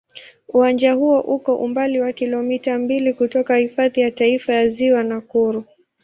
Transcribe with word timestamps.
Uwanja 0.47 0.93
huo 0.93 1.19
uko 1.21 1.55
umbali 1.55 2.01
wa 2.01 2.13
kilomita 2.13 2.77
mbili 2.79 3.13
kutoka 3.13 3.55
Hifadhi 3.57 4.01
ya 4.01 4.11
Taifa 4.11 4.53
ya 4.53 4.67
Ziwa 4.69 5.03
Nakuru. 5.03 5.65